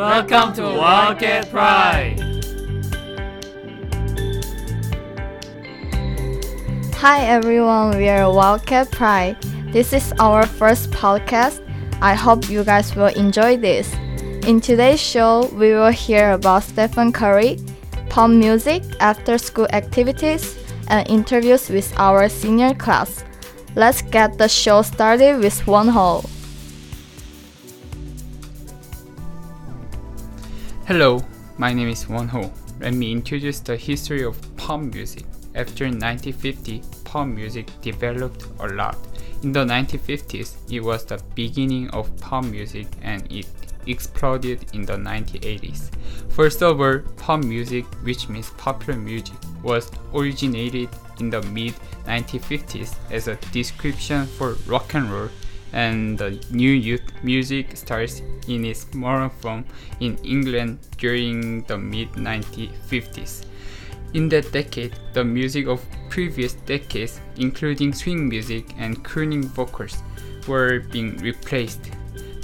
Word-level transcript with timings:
Welcome 0.00 0.54
to 0.54 0.62
Wildcat 0.62 1.50
Pride. 1.50 2.16
Hi 6.94 7.26
everyone, 7.26 7.98
we 7.98 8.08
are 8.08 8.32
Wildcat 8.32 8.90
Pride. 8.90 9.36
This 9.74 9.92
is 9.92 10.14
our 10.18 10.46
first 10.46 10.90
podcast. 10.90 11.60
I 12.00 12.14
hope 12.14 12.48
you 12.48 12.64
guys 12.64 12.96
will 12.96 13.12
enjoy 13.12 13.58
this. 13.58 13.92
In 14.48 14.62
today's 14.62 14.98
show, 14.98 15.50
we 15.52 15.74
will 15.74 15.92
hear 15.92 16.30
about 16.30 16.62
Stephen 16.62 17.12
Curry, 17.12 17.58
pop 18.08 18.30
music, 18.30 18.82
after 19.00 19.36
school 19.36 19.68
activities, 19.74 20.56
and 20.88 21.06
interviews 21.10 21.68
with 21.68 21.92
our 21.98 22.26
senior 22.30 22.72
class. 22.72 23.22
Let's 23.76 24.00
get 24.00 24.38
the 24.38 24.48
show 24.48 24.80
started 24.80 25.40
with 25.40 25.60
Wonho. 25.66 26.24
Hello, 30.90 31.24
my 31.56 31.72
name 31.72 31.86
is 31.86 32.06
Wonho. 32.06 32.50
Let 32.80 32.94
me 32.94 33.12
introduce 33.12 33.60
the 33.60 33.76
history 33.76 34.24
of 34.24 34.36
pop 34.56 34.80
music. 34.80 35.24
After 35.54 35.84
1950, 35.84 36.82
pop 37.04 37.28
music 37.28 37.68
developed 37.80 38.46
a 38.58 38.66
lot. 38.66 38.98
In 39.44 39.52
the 39.52 39.64
1950s, 39.64 40.56
it 40.68 40.80
was 40.80 41.04
the 41.04 41.22
beginning 41.36 41.90
of 41.90 42.10
pop 42.16 42.44
music 42.44 42.88
and 43.02 43.22
it 43.30 43.46
exploded 43.86 44.66
in 44.72 44.84
the 44.84 44.94
1980s. 44.96 45.94
First 46.30 46.60
of 46.60 46.80
all, 46.80 46.98
pop 47.16 47.44
music, 47.44 47.84
which 48.02 48.28
means 48.28 48.50
popular 48.58 48.98
music, 48.98 49.36
was 49.62 49.92
originated 50.12 50.88
in 51.20 51.30
the 51.30 51.40
mid 51.42 51.74
1950s 52.04 52.96
as 53.12 53.28
a 53.28 53.36
description 53.52 54.26
for 54.26 54.54
rock 54.66 54.92
and 54.94 55.08
roll, 55.08 55.28
and 55.72 56.18
the 56.18 56.42
new 56.50 56.70
youth 56.70 57.02
music 57.22 57.76
starts 57.76 58.22
in 58.48 58.64
its 58.64 58.92
modern 58.94 59.30
form 59.30 59.64
in 60.00 60.16
England 60.24 60.78
during 60.98 61.62
the 61.64 61.78
mid 61.78 62.12
1950s. 62.12 63.44
In 64.12 64.28
that 64.30 64.50
decade, 64.52 64.94
the 65.12 65.24
music 65.24 65.66
of 65.66 65.84
previous 66.08 66.54
decades, 66.54 67.20
including 67.36 67.92
swing 67.92 68.28
music 68.28 68.64
and 68.76 69.04
crooning 69.04 69.44
vocals, 69.44 70.02
were 70.48 70.80
being 70.80 71.16
replaced. 71.18 71.90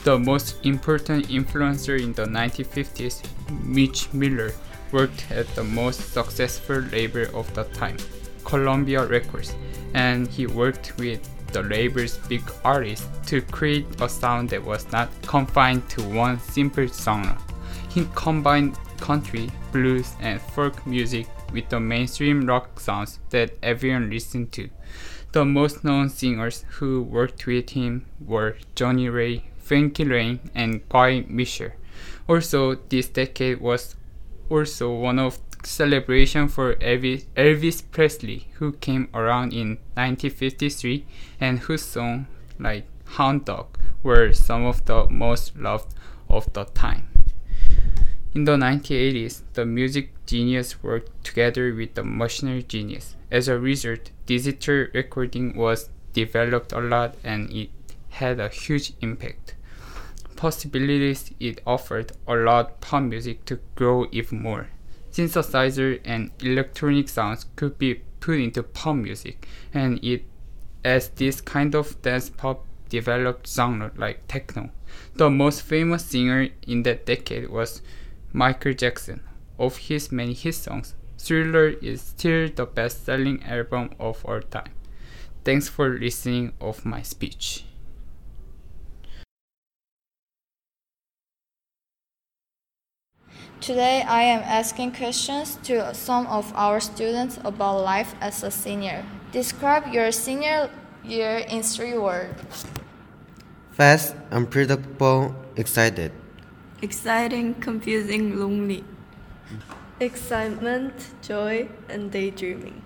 The 0.04 0.16
most 0.16 0.64
important 0.64 1.28
influencer 1.28 2.00
in 2.00 2.12
the 2.12 2.27
1950s, 2.27 3.24
Mitch 3.64 4.12
Miller, 4.12 4.52
worked 4.92 5.27
at 5.32 5.48
the 5.56 5.64
most 5.64 6.12
successful 6.12 6.78
label 6.92 7.27
of 7.34 7.52
the 7.54 7.64
time, 7.64 7.97
Columbia 8.44 9.04
Records, 9.04 9.56
and 9.94 10.28
he 10.28 10.47
worked 10.47 10.97
with 10.98 11.28
the 11.52 11.62
label's 11.62 12.16
big 12.28 12.42
artists 12.64 13.08
to 13.27 13.41
create 13.41 13.86
a 14.00 14.08
sound 14.08 14.50
that 14.50 14.64
was 14.64 14.91
not 14.92 15.11
confined 15.22 15.88
to 15.91 16.03
one 16.03 16.38
simple 16.41 16.86
genre. 16.86 17.36
He 17.91 18.06
combined 18.14 18.77
country, 18.98 19.50
blues, 19.72 20.14
and 20.20 20.41
folk 20.41 20.86
music 20.86 21.27
with 21.53 21.69
the 21.69 21.80
mainstream 21.80 22.47
rock 22.47 22.80
sounds 22.80 23.19
that 23.30 23.53
everyone 23.62 24.11
listened 24.11 24.53
to. 24.53 24.69
The 25.33 25.44
most 25.44 25.84
known 25.84 26.08
singers 26.08 26.64
who 26.69 27.03
worked 27.03 27.47
with 27.47 27.70
him 27.70 28.06
were 28.25 28.56
Johnnie 28.75 29.08
Ray, 29.08 29.44
Frankie 29.58 30.05
Laine, 30.05 30.41
and 30.55 30.88
Guy 30.88 31.25
Mitchell. 31.28 31.72
Also, 32.28 32.75
this 32.75 33.08
decade 33.08 33.60
was 33.60 33.97
also 34.48 34.92
one 34.92 35.19
of 35.19 35.38
celebration 35.67 36.47
for 36.47 36.75
Elvis, 36.77 37.83
Presley, 37.91 38.48
who 38.55 38.72
came 38.72 39.09
around 39.12 39.53
in 39.53 39.78
1953 39.95 41.05
and 41.41 41.59
whose 41.59 41.83
songs 41.83 42.27
like 42.59 42.86
Hound 43.17 43.45
Dog 43.45 43.77
were 44.03 44.33
some 44.33 44.64
of 44.64 44.84
the 44.84 45.09
most 45.11 45.56
loved 45.56 45.92
of 46.31 46.53
the 46.53 46.64
time. 46.64 47.09
In 48.33 48.44
the 48.44 48.56
1980s, 48.56 49.43
the 49.55 49.66
music 49.66 50.12
genius 50.26 50.82
worked 50.82 51.25
together 51.25 51.75
with 51.75 51.94
the 51.94 52.05
machinery 52.05 52.62
genius. 52.62 53.16
As 53.31 53.49
a 53.49 53.59
result, 53.59 54.10
digital 54.26 54.87
recording 54.94 55.56
was 55.56 55.91
developed 56.12 56.72
a 56.72 56.81
lot 56.81 57.16
and 57.25 57.50
it 57.50 57.71
had 58.10 58.38
a 58.38 58.49
huge 58.49 58.93
impact. 59.00 59.55
Possibilities 60.37 61.32
it 61.41 61.60
offered 61.66 62.12
allowed 62.28 62.81
pop 62.81 63.03
music 63.03 63.44
to 63.47 63.59
grow 63.75 64.06
even 64.12 64.43
more. 64.43 64.69
Synthesizer 65.16 65.99
and 66.04 66.31
electronic 66.41 67.09
sounds 67.09 67.47
could 67.56 67.78
be 67.78 68.03
put 68.21 68.38
into 68.38 68.62
pop 68.62 68.97
music, 68.97 69.49
and 69.72 69.99
it 70.04 70.25
as 70.84 71.09
this 71.09 71.41
kind 71.41 71.75
of 71.75 72.03
dance 72.03 72.28
pop 72.28 72.66
developed 72.91 73.49
genre 73.49 73.91
like 73.97 74.28
techno. 74.28 74.69
The 75.15 75.31
most 75.31 75.62
famous 75.62 76.05
singer 76.05 76.49
in 76.66 76.82
that 76.82 77.06
decade 77.06 77.49
was 77.49 77.81
Michael 78.34 78.75
Jackson. 78.75 79.22
Of 79.59 79.78
his 79.78 80.12
many 80.12 80.34
hit 80.34 80.55
songs, 80.55 80.94
Thriller 81.19 81.69
is 81.69 82.03
still 82.03 82.50
the 82.55 82.66
best-selling 82.66 83.43
album 83.44 83.93
of 83.99 84.22
all 84.26 84.43
time. 84.43 84.72
Thanks 85.44 85.66
for 85.66 85.99
listening 85.99 86.53
of 86.60 86.84
my 86.84 87.00
speech. 87.00 87.65
Today 93.61 94.03
I 94.03 94.22
am 94.22 94.43
asking 94.44 94.93
questions 94.93 95.56
to 95.65 95.94
some 95.94 96.27
of 96.27 96.53
our 96.55 96.78
students 96.78 97.39
about 97.43 97.81
life 97.81 98.15
as 98.21 98.43
a 98.44 98.50
senior. 98.50 99.03
Describe 99.33 99.93
your 99.93 100.12
senior 100.12 100.69
year 101.03 101.39
in 101.49 101.62
three 101.62 101.97
words. 101.97 102.67
Fast, 103.72 104.15
unpredictable, 104.31 105.34
excited. 105.56 106.12
Exciting, 106.83 107.55
confusing, 107.55 108.39
lonely. 108.39 108.84
Excitement, 110.00 110.93
joy, 111.23 111.67
and 111.88 112.12
daydreaming. 112.12 112.83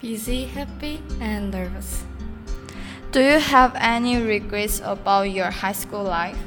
Busy, 0.00 0.44
happy, 0.44 1.02
and 1.20 1.50
nervous. 1.50 2.04
Do 3.10 3.20
you 3.20 3.40
have 3.40 3.74
any 3.74 4.22
regrets 4.22 4.80
about 4.84 5.30
your 5.30 5.50
high 5.50 5.72
school 5.72 6.04
life? 6.04 6.38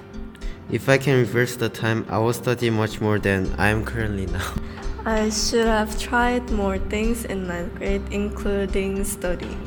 If 0.72 0.88
I 0.88 1.00
can 1.00 1.18
reverse 1.18 1.56
the 1.56 1.68
time, 1.68 2.06
I 2.10 2.20
will 2.20 2.34
study 2.34 2.70
much 2.70 3.02
more 3.02 3.18
than 3.18 3.52
I 3.58 3.70
am 3.70 3.84
currently 3.84 4.28
now. 4.28 4.54
I 5.06 5.30
should 5.32 5.66
have 5.66 5.98
tried 6.00 6.52
more 6.52 6.78
things 6.78 7.26
in 7.26 7.48
ninth 7.48 7.74
grade, 7.76 8.04
including 8.12 9.04
studying. 9.04 9.58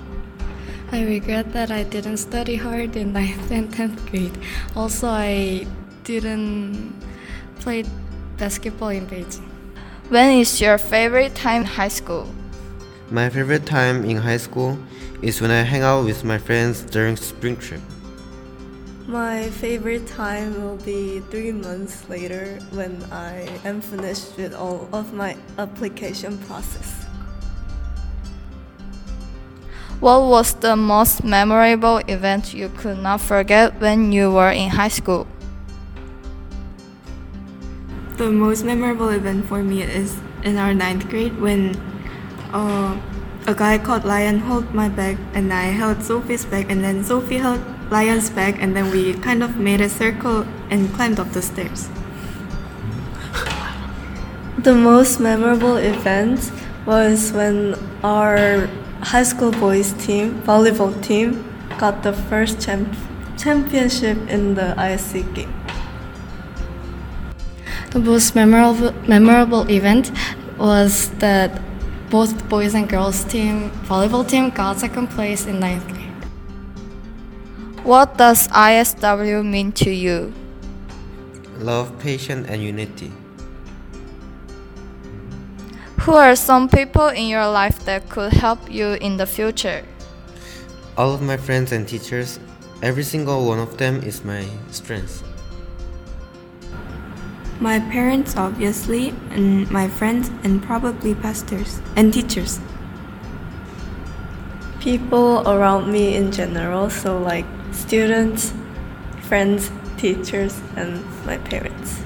I 0.92 1.02
regret 1.02 1.52
that 1.54 1.72
I 1.72 1.82
didn't 1.82 2.18
study 2.18 2.54
hard 2.54 2.94
in 2.94 3.12
ninth 3.14 3.50
and 3.50 3.72
10th 3.72 4.10
grade. 4.10 4.38
Also, 4.76 5.08
I 5.08 5.66
didn't 6.04 6.94
play 7.58 7.84
basketball 8.36 8.90
in 8.90 9.08
Beijing. 9.08 9.48
When 10.08 10.38
is 10.38 10.60
your 10.60 10.78
favorite 10.78 11.34
time 11.34 11.62
in 11.62 11.66
high 11.66 11.88
school? 11.88 12.28
My 13.10 13.28
favorite 13.28 13.66
time 13.66 14.04
in 14.04 14.18
high 14.18 14.36
school 14.36 14.78
is 15.20 15.40
when 15.40 15.50
I 15.50 15.62
hang 15.62 15.82
out 15.82 16.04
with 16.04 16.22
my 16.22 16.38
friends 16.38 16.82
during 16.82 17.16
spring 17.16 17.56
trip. 17.56 17.80
My 19.12 19.50
favorite 19.60 20.06
time 20.06 20.56
will 20.64 20.80
be 20.88 21.20
three 21.28 21.52
months 21.52 22.08
later 22.08 22.56
when 22.72 22.96
I 23.12 23.44
am 23.60 23.82
finished 23.82 24.38
with 24.38 24.54
all 24.54 24.88
of 24.88 25.12
my 25.12 25.36
application 25.58 26.38
process. 26.48 27.04
What 30.00 30.22
was 30.32 30.54
the 30.54 30.76
most 30.76 31.24
memorable 31.24 31.98
event 32.08 32.54
you 32.54 32.70
could 32.70 33.04
not 33.04 33.20
forget 33.20 33.78
when 33.82 34.12
you 34.12 34.32
were 34.32 34.48
in 34.50 34.70
high 34.70 34.88
school? 34.88 35.26
The 38.16 38.32
most 38.32 38.64
memorable 38.64 39.10
event 39.10 39.44
for 39.44 39.62
me 39.62 39.82
is 39.82 40.16
in 40.42 40.56
our 40.56 40.72
ninth 40.72 41.10
grade 41.10 41.38
when 41.38 41.76
uh, 42.56 42.96
a 43.46 43.52
guy 43.52 43.76
called 43.76 44.06
Lion 44.06 44.38
held 44.38 44.72
my 44.72 44.88
bag 44.88 45.18
and 45.34 45.52
I 45.52 45.64
held 45.68 46.02
Sophie's 46.02 46.46
bag 46.46 46.70
and 46.70 46.82
then 46.82 47.04
Sophie 47.04 47.36
held 47.36 47.60
Lion's 47.92 48.30
bag 48.30 48.56
and 48.58 48.74
then 48.74 48.90
we 48.90 49.12
kind 49.12 49.42
of 49.42 49.58
made 49.58 49.82
a 49.82 49.88
circle 49.88 50.46
and 50.70 50.92
climbed 50.94 51.20
up 51.20 51.30
the 51.32 51.42
stairs. 51.42 51.90
The 54.58 54.74
most 54.74 55.20
memorable 55.20 55.76
event 55.76 56.50
was 56.86 57.32
when 57.32 57.74
our 58.02 58.68
high 59.02 59.24
school 59.24 59.52
boys 59.52 59.92
team, 60.04 60.40
volleyball 60.42 60.94
team, 61.02 61.44
got 61.78 62.02
the 62.02 62.12
first 62.12 62.60
champ- 62.60 62.96
championship 63.36 64.16
in 64.28 64.54
the 64.54 64.74
ISC 64.78 65.22
game. 65.34 65.52
The 67.90 67.98
most 67.98 68.34
memorable 68.34 68.92
memorable 69.06 69.68
event 69.68 70.12
was 70.56 71.10
that 71.18 71.60
both 72.08 72.48
boys 72.48 72.74
and 72.74 72.88
girls 72.88 73.24
team 73.24 73.70
volleyball 73.84 74.26
team 74.26 74.50
got 74.50 74.78
second 74.78 75.08
place 75.10 75.46
in 75.46 75.60
ninth 75.60 75.86
grade. 75.88 76.01
What 77.84 78.16
does 78.16 78.46
ISW 78.46 79.44
mean 79.44 79.72
to 79.82 79.90
you? 79.90 80.32
Love, 81.58 81.90
patience, 81.98 82.46
and 82.48 82.62
unity. 82.62 83.10
Who 86.02 86.12
are 86.14 86.36
some 86.36 86.68
people 86.68 87.08
in 87.08 87.26
your 87.26 87.48
life 87.48 87.84
that 87.84 88.08
could 88.08 88.34
help 88.34 88.70
you 88.70 88.92
in 89.02 89.16
the 89.16 89.26
future? 89.26 89.82
All 90.96 91.12
of 91.12 91.22
my 91.22 91.36
friends 91.36 91.72
and 91.72 91.86
teachers, 91.86 92.38
every 92.82 93.02
single 93.02 93.48
one 93.48 93.58
of 93.58 93.78
them 93.78 94.00
is 94.02 94.24
my 94.24 94.46
strength. 94.70 95.24
My 97.58 97.80
parents, 97.90 98.36
obviously, 98.36 99.10
and 99.30 99.68
my 99.72 99.88
friends, 99.88 100.30
and 100.44 100.62
probably 100.62 101.16
pastors 101.16 101.80
and 101.96 102.14
teachers. 102.14 102.60
People 104.78 105.42
around 105.50 105.90
me 105.90 106.14
in 106.14 106.30
general, 106.30 106.88
so 106.88 107.18
like 107.18 107.46
students, 107.72 108.52
friends, 109.22 109.70
teachers, 109.96 110.60
and 110.76 111.04
my 111.26 111.38
parents. 111.38 112.02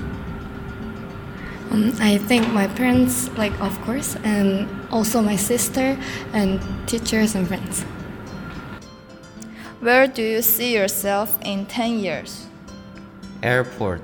Um, 1.71 1.93
I 2.01 2.19
think 2.19 2.49
my 2.53 2.69
parents, 2.69 3.29
like, 3.37 3.53
of 3.61 3.79
course, 3.83 4.17
and 4.25 4.69
also 4.91 5.21
my 5.21 5.37
sister, 5.37 5.99
and 6.33 6.61
teachers 6.87 7.35
and 7.35 7.47
friends. 7.47 7.83
Where 9.81 10.07
do 10.07 10.23
you 10.23 10.43
see 10.43 10.75
yourself 10.75 11.39
in 11.43 11.67
10 11.67 11.99
years? 11.99 12.47
Airport. 13.43 14.03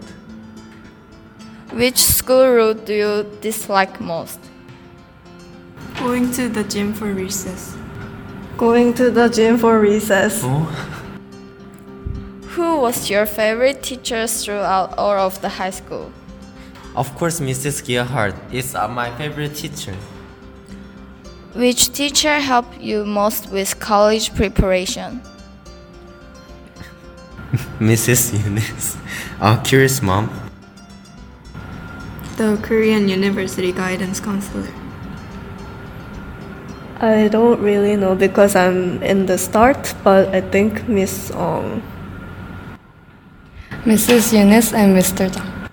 Which 1.73 1.97
school 1.97 2.47
route 2.47 2.85
do 2.85 2.93
you 2.93 3.39
dislike 3.41 4.01
most? 4.01 4.39
Going 5.99 6.31
to 6.33 6.49
the 6.49 6.65
gym 6.65 6.93
for 6.93 7.07
recess. 7.07 7.77
Going 8.59 8.93
to 8.95 9.11
the 9.11 9.29
gym 9.29 9.57
for 9.57 9.81
recess. 9.81 10.45
Who 12.73 12.81
was 12.81 13.11
your 13.11 13.27
favorite 13.27 13.83
teacher 13.83 14.27
throughout 14.27 14.97
all 14.97 15.13
of 15.13 15.39
the 15.43 15.51
high 15.51 15.77
school? 15.77 16.11
Of 16.97 17.15
course, 17.17 17.39
Mrs. 17.39 17.85
Gearhart 17.85 18.35
is 18.51 18.75
uh, 18.75 18.89
my 18.89 19.15
favorite 19.19 19.55
teacher. 19.55 19.95
Which 21.53 21.93
teacher 21.93 22.41
helped 22.41 22.81
you 22.81 23.05
most 23.05 23.51
with 23.51 23.79
college 23.79 24.35
preparation? 24.35 25.21
Mrs. 27.79 28.33
Eunice. 28.43 28.97
Uh, 29.41 29.61
curious 29.61 30.01
mom. 30.01 30.31
The 32.39 32.57
Korean 32.63 33.07
University 33.07 33.73
Guidance 33.73 34.19
Counselor. 34.19 34.73
I 37.01 37.29
don't 37.29 37.61
really 37.61 37.97
know 37.97 38.15
because 38.15 38.57
I'm 38.57 39.03
in 39.03 39.27
the 39.27 39.37
start, 39.37 39.95
but 40.03 40.35
I 40.35 40.41
think 40.41 40.89
Miss 40.89 41.31
Ong. 41.33 41.83
Mrs. 43.85 44.33
Eunice 44.33 44.73
and 44.73 44.97
Mr. 44.97 45.27
Dong. 45.27 45.69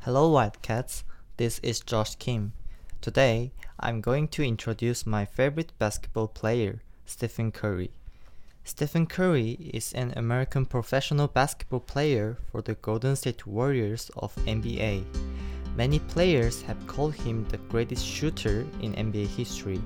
Hello 0.00 0.30
Wildcats, 0.30 1.04
this 1.36 1.58
is 1.58 1.80
Josh 1.80 2.14
Kim. 2.14 2.54
Today, 3.02 3.52
I'm 3.78 4.00
going 4.00 4.28
to 4.28 4.42
introduce 4.42 5.04
my 5.04 5.26
favorite 5.26 5.74
basketball 5.78 6.28
player, 6.28 6.80
Stephen 7.04 7.52
Curry. 7.52 7.90
Stephen 8.64 9.04
Curry 9.04 9.58
is 9.74 9.92
an 9.92 10.14
American 10.16 10.64
professional 10.64 11.28
basketball 11.28 11.80
player 11.80 12.38
for 12.50 12.62
the 12.62 12.76
Golden 12.76 13.14
State 13.14 13.46
Warriors 13.46 14.10
of 14.16 14.34
NBA. 14.46 15.04
Many 15.76 15.98
players 15.98 16.62
have 16.62 16.86
called 16.86 17.14
him 17.14 17.44
the 17.50 17.58
greatest 17.58 18.06
shooter 18.06 18.66
in 18.80 18.94
NBA 18.94 19.26
history. 19.26 19.82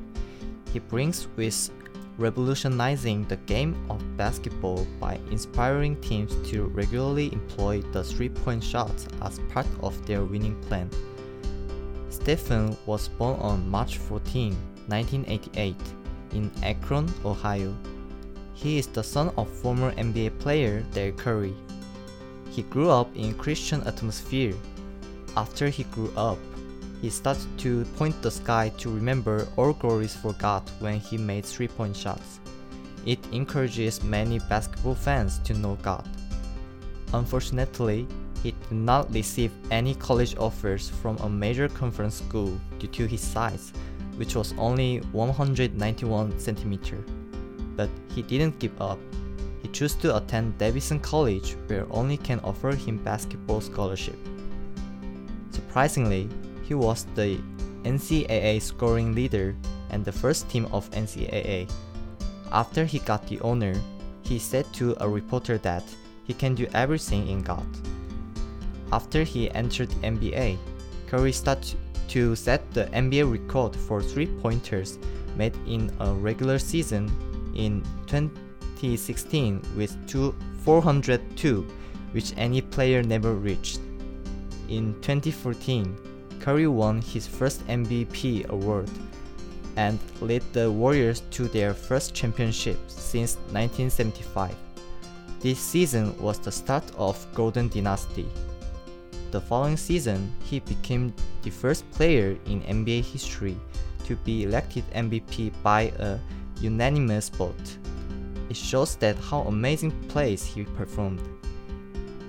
He 0.73 0.79
brings 0.79 1.27
with 1.37 1.71
revolutionizing 2.23 3.25
the 3.25 3.37
game 3.37 3.75
of 3.91 3.99
basketball 4.17 4.87
by 5.01 5.19
inspiring 5.33 6.01
teams 6.01 6.35
to 6.49 6.67
regularly 6.69 7.33
employ 7.33 7.83
the 7.93 8.05
three-point 8.05 8.63
shot 8.63 8.95
as 9.23 9.41
part 9.51 9.67
of 9.83 10.07
their 10.07 10.23
winning 10.23 10.55
plan. 10.63 10.89
Stephen 12.11 12.77
was 12.87 13.09
born 13.09 13.37
on 13.41 13.69
March 13.69 13.99
14, 13.99 14.55
1988, 14.87 15.75
in 16.35 16.51
Akron, 16.63 17.13
Ohio. 17.25 17.77
He 18.55 18.79
is 18.79 18.87
the 18.87 19.03
son 19.03 19.33
of 19.37 19.51
former 19.51 19.91
NBA 19.93 20.39
player 20.39 20.85
Derek 20.93 21.17
Curry. 21.17 21.55
He 22.51 22.63
grew 22.63 22.89
up 22.89 23.09
in 23.17 23.35
Christian 23.35 23.83
atmosphere. 23.87 24.55
After 25.37 25.69
he 25.69 25.85
grew 25.85 26.13
up, 26.17 26.39
he 27.03 27.11
started 27.11 27.59
to 27.59 27.85
point 27.97 28.23
the 28.23 28.31
sky 28.31 28.71
to 28.79 28.89
remember 28.89 29.47
all 29.57 29.73
glories 29.73 30.15
for 30.15 30.33
God 30.35 30.63
when 30.79 31.01
he 31.01 31.19
made 31.19 31.45
three-point 31.45 31.97
shots. 31.97 32.39
It 33.05 33.19
encourages 33.33 34.05
many 34.05 34.39
basketball 34.49 34.95
fans 34.95 35.41
to 35.41 35.55
know 35.55 35.77
God. 35.83 36.09
Unfortunately, 37.13 38.07
he 38.45 38.53
did 38.53 38.73
not 38.73 39.13
receive 39.13 39.51
any 39.73 39.97
college 39.97 40.37
offers 40.37 40.89
from 40.89 41.17
a 41.19 41.29
major 41.29 41.69
conference 41.69 42.19
school 42.19 42.59
due 42.79 42.87
to 42.87 43.07
his 43.07 43.21
size, 43.21 43.73
which 44.15 44.37
was 44.37 44.55
only 44.57 44.99
191 45.11 46.39
centimeter. 46.39 47.05
But 47.77 47.91
he 48.15 48.23
didn't 48.23 48.61
give 48.61 48.81
up. 48.81 49.01
He 49.61 49.69
chose 49.69 49.95
to 49.97 50.17
attend 50.17 50.59
Davidson 50.59 51.01
College 51.01 51.57
where 51.67 51.87
only 51.91 52.17
can 52.17 52.39
offer 52.41 52.71
him 52.71 52.99
basketball 52.99 53.61
scholarship. 53.61 54.19
Surprisingly, 55.51 56.29
he 56.73 56.75
was 56.75 57.05
the 57.15 57.39
NCAA 57.83 58.63
scoring 58.63 59.15
leader 59.15 59.55
and 59.91 60.03
the 60.03 60.11
first 60.11 60.49
team 60.49 60.67
of 60.73 60.91
NCAA. 60.93 61.71
After 62.51 62.87
he 62.87 62.99
got 63.01 63.29
the 63.29 63.39
honor, 63.41 63.75
he 64.23 64.39
said 64.39 64.65
to 64.73 64.97
a 65.01 65.07
reporter 65.07 65.59
that 65.59 65.85
he 66.25 66.33
can 66.33 66.55
do 66.55 66.67
everything 66.73 67.29
in 67.29 67.43
God. 67.43 67.67
After 68.91 69.23
he 69.23 69.51
entered 69.51 69.91
the 69.91 70.07
NBA, 70.13 70.57
Curry 71.09 71.33
started 71.33 71.77
to 72.09 72.35
set 72.35 72.63
the 72.73 72.87
NBA 72.87 73.31
record 73.31 73.77
for 73.77 74.01
three 74.01 74.29
pointers 74.41 74.99
made 75.37 75.55
in 75.67 75.93
a 76.01 76.15
regular 76.15 76.59
season 76.59 77.05
in 77.55 77.83
2016 78.07 79.61
with 79.77 79.93
402, 80.65 81.67
which 82.13 82.33
any 82.39 82.63
player 82.63 83.03
never 83.03 83.35
reached. 83.35 83.81
In 84.71 84.95
2014, 85.03 86.12
Curry 86.43 86.67
won 86.67 87.01
his 87.01 87.29
first 87.29 87.65
MVP 87.69 88.49
award 88.49 88.91
and 89.77 89.99
led 90.21 90.43
the 90.53 90.71
Warriors 90.71 91.23
to 91.31 91.47
their 91.47 91.73
first 91.73 92.15
championship 92.15 92.79
since 92.89 93.37
1975. 93.53 94.53
This 95.39 95.61
season 95.61 96.21
was 96.21 96.41
the 96.41 96.51
start 96.51 96.83
of 96.97 97.17
Golden 97.33 97.69
Dynasty. 97.69 98.27
The 99.31 99.41
following 99.41 99.77
season, 99.77 100.33
he 100.43 100.59
became 100.59 101.15
the 101.43 101.51
first 101.51 101.89
player 101.93 102.37
in 102.47 102.61
NBA 102.63 103.05
history 103.05 103.57
to 104.05 104.17
be 104.17 104.43
elected 104.43 104.85
MVP 104.95 105.53
by 105.63 105.93
a 106.01 106.19
unanimous 106.61 107.29
vote. 107.29 107.79
It 108.51 108.57
shows 108.57 108.97
that 108.97 109.17
how 109.17 109.43
amazing 109.43 109.93
plays 110.09 110.45
he 110.45 110.65
performed. 110.65 111.23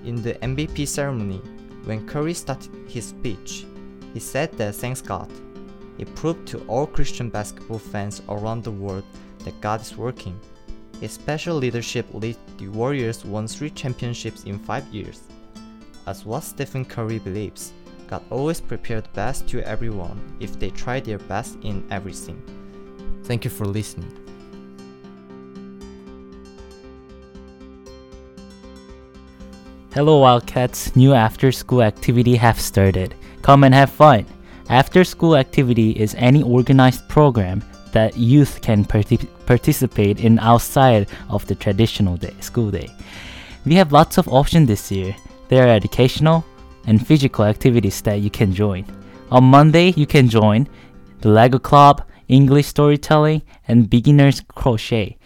In 0.06 0.22
the 0.22 0.36
MVP 0.36 0.88
ceremony, 0.88 1.42
when 1.86 2.08
Curry 2.08 2.36
started 2.36 2.72
his 2.88 3.08
speech, 3.08 3.66
he 4.14 4.20
said 4.20 4.52
that 4.54 4.76
thanks 4.76 5.02
God. 5.02 5.30
He 5.98 6.06
proved 6.06 6.48
to 6.48 6.60
all 6.68 6.88
Christian 6.88 7.30
basketball 7.30 7.80
fans 7.80 8.22
around 8.30 8.64
the 8.64 8.72
world 8.72 9.04
that 9.40 9.60
God 9.62 9.82
is 9.82 9.98
working. 9.98 10.40
His 11.00 11.12
special 11.12 11.56
leadership 11.56 12.06
led 12.14 12.38
the 12.58 12.68
Warriors 12.70 13.26
won 13.26 13.48
three 13.48 13.70
championships 13.70 14.44
in 14.44 14.60
five 14.60 14.88
years. 14.88 15.22
As 16.08 16.26
what 16.26 16.44
Stephen 16.44 16.86
Curry 16.86 17.20
believes, 17.20 17.74
God 18.08 18.24
always 18.30 18.62
prepared 18.62 19.12
best 19.14 19.48
to 19.50 19.66
everyone 19.68 20.38
if 20.40 20.60
they 20.60 20.70
try 20.70 21.00
their 21.00 21.20
best 21.20 21.58
in 21.64 21.86
everything. 21.90 22.42
Thank 23.24 23.46
you 23.46 23.50
for 23.50 23.66
listening. 23.66 24.12
Hello 29.94 30.18
Wildcats, 30.20 30.96
new 30.96 31.14
after 31.14 31.52
school 31.52 31.84
activity 31.84 32.36
have 32.36 32.60
started. 32.60 33.14
Come 33.44 33.66
and 33.66 33.74
have 33.76 33.92
fun. 33.92 34.26
After 34.70 35.04
school 35.04 35.36
activity 35.36 35.92
is 35.92 36.16
any 36.18 36.42
organized 36.42 37.08
program 37.10 37.62
that 37.92 38.18
youth 38.18 38.62
can 38.62 38.86
partic- 38.86 39.28
participate 39.46 40.22
in 40.22 40.40
outside 40.40 41.08
of 41.30 41.46
the 41.48 41.54
traditional 41.54 42.18
day, 42.18 42.34
school 42.40 42.72
day. 42.72 42.90
We 43.66 43.76
have 43.76 43.92
lots 43.92 44.18
of 44.18 44.28
options 44.30 44.68
this 44.70 44.92
year. 44.92 45.16
There 45.50 45.68
are 45.68 45.76
educational 45.76 46.46
and 46.88 47.06
physical 47.06 47.44
activities 47.46 48.02
that 48.02 48.22
you 48.22 48.30
can 48.30 48.54
join. 48.54 48.86
On 49.30 49.44
Monday, 49.44 49.92
you 49.98 50.06
can 50.06 50.30
join 50.30 50.68
the 51.20 51.30
Lego 51.30 51.60
Club, 51.60 52.04
English 52.30 52.68
storytelling, 52.68 53.42
and 53.68 53.90
beginners 53.90 54.42
crochet. 54.56 55.18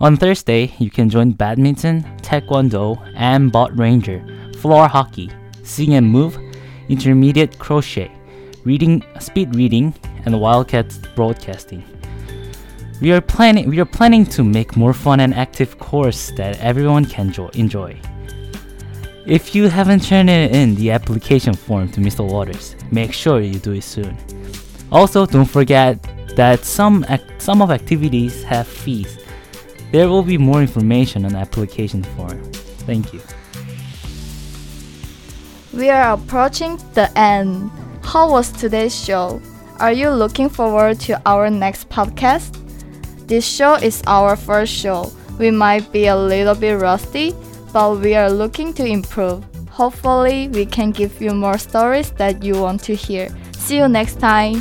On 0.00 0.16
Thursday, 0.16 0.74
you 0.78 0.90
can 0.90 1.08
join 1.10 1.32
badminton, 1.32 2.02
taekwondo, 2.22 2.98
and 3.14 3.52
bot 3.52 3.76
ranger, 3.78 4.24
floor 4.58 4.88
hockey, 4.88 5.30
sing 5.62 5.94
and 5.94 6.10
move, 6.10 6.38
intermediate 6.92 7.58
crochet, 7.58 8.10
reading, 8.64 9.02
speed 9.18 9.56
reading, 9.56 9.94
and 10.24 10.40
wildcat 10.40 10.86
broadcasting. 11.16 11.82
We 13.00 13.10
are 13.12 13.20
planning 13.20 13.68
we 13.68 13.80
are 13.80 13.84
planning 13.98 14.24
to 14.26 14.44
make 14.44 14.76
more 14.76 14.92
fun 14.92 15.18
and 15.20 15.34
active 15.34 15.78
course 15.78 16.30
that 16.36 16.60
everyone 16.60 17.04
can 17.06 17.32
jo- 17.32 17.50
enjoy. 17.54 17.98
If 19.26 19.54
you 19.54 19.68
haven't 19.68 20.04
turned 20.04 20.30
in 20.30 20.74
the 20.74 20.90
application 20.90 21.54
form 21.54 21.90
to 21.92 22.00
Mr. 22.00 22.28
Waters, 22.28 22.76
make 22.90 23.12
sure 23.12 23.40
you 23.40 23.58
do 23.58 23.72
it 23.72 23.84
soon. 23.84 24.16
Also, 24.90 25.26
don't 25.26 25.50
forget 25.58 26.02
that 26.36 26.64
some 26.64 27.04
some 27.38 27.62
of 27.62 27.70
activities 27.70 28.44
have 28.44 28.66
fees. 28.66 29.18
There 29.92 30.08
will 30.08 30.22
be 30.22 30.38
more 30.38 30.60
information 30.60 31.24
on 31.24 31.32
the 31.32 31.38
application 31.38 32.02
form. 32.14 32.40
Thank 32.86 33.12
you. 33.12 33.20
We 35.72 35.88
are 35.88 36.12
approaching 36.12 36.78
the 36.92 37.10
end. 37.18 37.70
How 38.02 38.30
was 38.30 38.52
today's 38.52 38.94
show? 38.94 39.40
Are 39.80 39.92
you 39.92 40.10
looking 40.10 40.50
forward 40.50 41.00
to 41.00 41.20
our 41.24 41.48
next 41.48 41.88
podcast? 41.88 42.58
This 43.26 43.46
show 43.46 43.76
is 43.76 44.02
our 44.06 44.36
first 44.36 44.70
show. 44.70 45.10
We 45.38 45.50
might 45.50 45.90
be 45.90 46.08
a 46.08 46.16
little 46.16 46.54
bit 46.54 46.74
rusty, 46.74 47.34
but 47.72 48.00
we 48.00 48.14
are 48.14 48.30
looking 48.30 48.74
to 48.74 48.84
improve. 48.84 49.42
Hopefully, 49.70 50.48
we 50.48 50.66
can 50.66 50.90
give 50.90 51.22
you 51.22 51.30
more 51.32 51.56
stories 51.56 52.10
that 52.12 52.42
you 52.42 52.60
want 52.60 52.82
to 52.82 52.94
hear. 52.94 53.30
See 53.56 53.78
you 53.78 53.88
next 53.88 54.20
time. 54.20 54.60